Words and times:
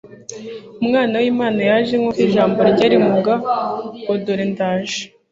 Umwana 0.81 1.15
w'Imana 1.21 1.59
yaje 1.69 1.93
nk'uko 1.99 2.21
Ijambo 2.27 2.59
rye 2.71 2.85
riMuga 2.91 3.13
ngo: 3.97 4.13
"Dore 4.23 4.45
ndaje... 4.51 5.01